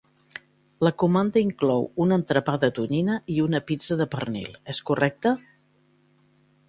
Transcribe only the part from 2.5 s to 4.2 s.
de tonyina i una pizza de